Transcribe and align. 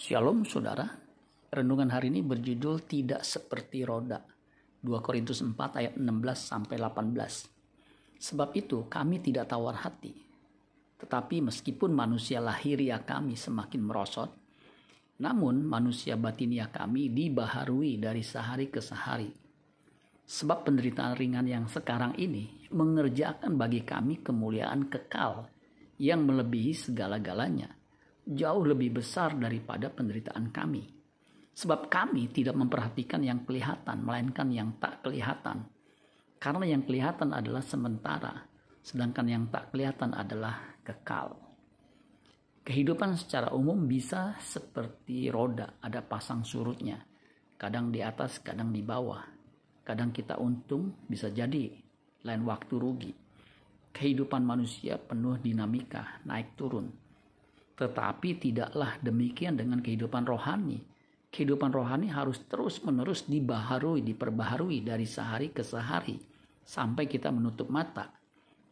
Shalom 0.00 0.48
saudara, 0.48 0.88
renungan 1.52 1.92
hari 1.92 2.08
ini 2.08 2.24
berjudul 2.24 2.88
Tidak 2.88 3.20
Seperti 3.20 3.84
Roda. 3.84 4.16
2 4.80 4.88
Korintus 5.04 5.44
4 5.44 5.52
ayat 5.76 5.94
16 6.00 6.08
sampai 6.40 6.80
18. 6.80 8.16
Sebab 8.16 8.48
itu 8.56 8.88
kami 8.88 9.20
tidak 9.20 9.52
tawar 9.52 9.76
hati. 9.84 10.16
Tetapi 10.96 11.44
meskipun 11.44 11.92
manusia 11.92 12.40
lahiriah 12.40 13.04
kami 13.04 13.36
semakin 13.36 13.84
merosot, 13.84 14.32
namun 15.20 15.68
manusia 15.68 16.16
batinia 16.16 16.72
kami 16.72 17.12
dibaharui 17.12 18.00
dari 18.00 18.24
sehari 18.24 18.72
ke 18.72 18.80
sehari. 18.80 19.28
Sebab 20.24 20.64
penderitaan 20.64 21.12
ringan 21.12 21.44
yang 21.44 21.68
sekarang 21.68 22.16
ini 22.16 22.72
mengerjakan 22.72 23.52
bagi 23.60 23.84
kami 23.84 24.24
kemuliaan 24.24 24.88
kekal 24.88 25.44
yang 26.00 26.24
melebihi 26.24 26.72
segala-galanya 26.72 27.79
jauh 28.30 28.62
lebih 28.62 29.02
besar 29.02 29.34
daripada 29.34 29.90
penderitaan 29.90 30.54
kami. 30.54 30.86
Sebab 31.50 31.90
kami 31.90 32.30
tidak 32.30 32.54
memperhatikan 32.54 33.20
yang 33.26 33.42
kelihatan, 33.42 34.06
melainkan 34.06 34.48
yang 34.54 34.78
tak 34.78 35.02
kelihatan. 35.02 35.66
Karena 36.40 36.64
yang 36.64 36.86
kelihatan 36.86 37.34
adalah 37.34 37.60
sementara, 37.60 38.32
sedangkan 38.80 39.26
yang 39.28 39.44
tak 39.50 39.74
kelihatan 39.74 40.14
adalah 40.14 40.78
kekal. 40.86 41.36
Kehidupan 42.64 43.18
secara 43.18 43.50
umum 43.50 43.84
bisa 43.84 44.38
seperti 44.38 45.28
roda, 45.28 45.82
ada 45.82 46.00
pasang 46.00 46.46
surutnya. 46.46 47.02
Kadang 47.60 47.92
di 47.92 48.00
atas, 48.00 48.40
kadang 48.40 48.72
di 48.72 48.80
bawah. 48.80 49.20
Kadang 49.84 50.14
kita 50.14 50.38
untung, 50.38 51.02
bisa 51.04 51.28
jadi 51.28 51.66
lain 52.24 52.42
waktu 52.46 52.74
rugi. 52.78 53.12
Kehidupan 53.90 54.46
manusia 54.46 54.96
penuh 54.96 55.36
dinamika, 55.42 56.22
naik 56.24 56.54
turun 56.54 57.09
tetapi 57.80 58.36
tidaklah 58.36 59.00
demikian 59.00 59.56
dengan 59.56 59.80
kehidupan 59.80 60.28
rohani. 60.28 60.84
Kehidupan 61.32 61.72
rohani 61.72 62.12
harus 62.12 62.44
terus-menerus 62.44 63.24
dibaharui, 63.24 64.04
diperbaharui 64.04 64.84
dari 64.84 65.08
sehari 65.08 65.48
ke 65.48 65.64
sehari 65.64 66.20
sampai 66.60 67.08
kita 67.08 67.32
menutup 67.32 67.72
mata. 67.72 68.12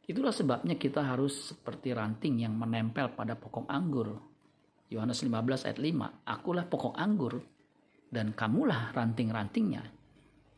Itulah 0.05 0.33
sebabnya 0.33 0.77
kita 0.77 1.09
harus 1.09 1.57
seperti 1.57 1.97
ranting 1.97 2.45
yang 2.45 2.53
menempel 2.53 3.09
pada 3.17 3.33
pokok 3.33 3.65
anggur. 3.65 4.21
Yohanes 4.93 5.25
15 5.25 5.65
ayat 5.65 5.81
5, 5.81 6.29
Akulah 6.29 6.65
pokok 6.69 6.93
anggur 6.93 7.41
dan 8.13 8.37
kamulah 8.37 8.93
ranting-rantingnya. 8.93 9.85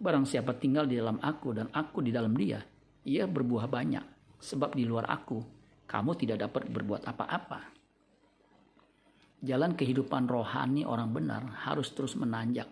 Barang 0.00 0.26
siapa 0.26 0.58
tinggal 0.58 0.90
di 0.90 0.98
dalam 0.98 1.22
aku 1.22 1.54
dan 1.54 1.70
aku 1.70 2.02
di 2.02 2.10
dalam 2.10 2.34
dia, 2.34 2.58
ia 3.06 3.30
berbuah 3.30 3.70
banyak. 3.70 4.06
Sebab 4.40 4.72
di 4.72 4.88
luar 4.88 5.06
aku, 5.06 5.38
kamu 5.86 6.10
tidak 6.16 6.48
dapat 6.48 6.70
berbuat 6.70 7.04
apa-apa. 7.04 7.79
Jalan 9.40 9.72
kehidupan 9.72 10.28
rohani 10.28 10.84
orang 10.84 11.16
benar 11.16 11.64
harus 11.64 11.88
terus 11.96 12.12
menanjak 12.12 12.68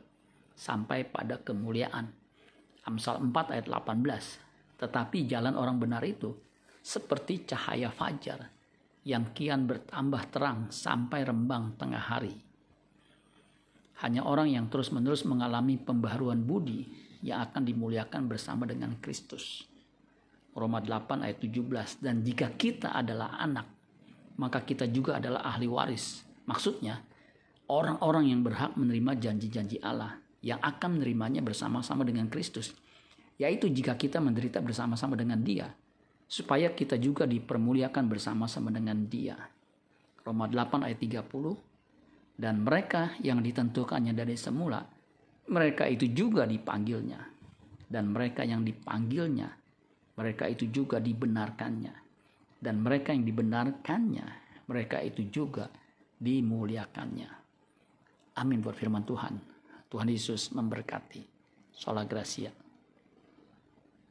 sampai 0.52 1.08
pada 1.08 1.40
kemuliaan. 1.40 2.12
Amsal 2.84 3.24
4 3.24 3.56
ayat 3.56 3.66
18. 3.72 4.76
Tetapi 4.76 5.24
jalan 5.24 5.56
orang 5.56 5.80
benar 5.80 6.04
itu 6.04 6.36
seperti 6.84 7.48
cahaya 7.48 7.88
fajar 7.88 8.52
yang 9.08 9.32
kian 9.32 9.64
bertambah 9.64 10.28
terang 10.28 10.68
sampai 10.68 11.24
rembang 11.24 11.72
tengah 11.80 12.04
hari. 12.04 12.36
Hanya 14.04 14.28
orang 14.28 14.52
yang 14.52 14.68
terus-menerus 14.68 15.24
mengalami 15.24 15.80
pembaharuan 15.80 16.44
budi 16.44 16.84
yang 17.24 17.48
akan 17.48 17.64
dimuliakan 17.64 18.28
bersama 18.28 18.68
dengan 18.68 19.00
Kristus. 19.00 19.64
Roma 20.52 20.84
8 20.84 21.24
ayat 21.24 21.40
17 21.40 22.04
dan 22.04 22.20
jika 22.20 22.52
kita 22.52 22.92
adalah 22.92 23.40
anak 23.40 23.66
maka 24.38 24.62
kita 24.62 24.86
juga 24.86 25.18
adalah 25.18 25.42
ahli 25.46 25.66
waris 25.66 26.27
Maksudnya, 26.48 27.04
orang-orang 27.68 28.32
yang 28.32 28.40
berhak 28.40 28.72
menerima 28.72 29.20
janji-janji 29.20 29.84
Allah 29.84 30.16
yang 30.40 30.56
akan 30.64 30.96
menerimanya 30.96 31.44
bersama-sama 31.44 32.08
dengan 32.08 32.32
Kristus, 32.32 32.72
yaitu 33.36 33.68
jika 33.68 34.00
kita 34.00 34.16
menderita 34.16 34.64
bersama-sama 34.64 35.12
dengan 35.12 35.44
Dia, 35.44 35.68
supaya 36.24 36.72
kita 36.72 36.96
juga 36.96 37.28
dipermuliakan 37.28 38.04
bersama-sama 38.08 38.72
dengan 38.72 39.04
Dia. 39.04 39.36
Roma 40.24 40.48
8 40.48 40.88
ayat 40.88 40.98
30, 41.00 42.40
dan 42.40 42.64
mereka 42.64 43.12
yang 43.20 43.44
ditentukannya 43.44 44.16
dari 44.16 44.38
semula, 44.38 44.80
mereka 45.52 45.84
itu 45.84 46.08
juga 46.12 46.48
dipanggilnya. 46.48 47.36
Dan 47.88 48.12
mereka 48.12 48.44
yang 48.44 48.64
dipanggilnya, 48.68 49.48
mereka 50.16 50.44
itu 50.44 50.68
juga 50.68 51.00
dibenarkannya. 51.00 51.94
Dan 52.60 52.84
mereka 52.84 53.16
yang 53.16 53.24
dibenarkannya, 53.24 54.26
mereka 54.68 55.00
itu 55.00 55.24
juga 55.32 55.72
dimuliakannya. 56.18 57.30
Amin 58.38 58.62
buat 58.62 58.76
firman 58.78 59.02
Tuhan. 59.02 59.34
Tuhan 59.88 60.08
Yesus 60.10 60.52
memberkati. 60.52 61.22
Sholah 61.74 62.04
Gracia. 62.04 62.50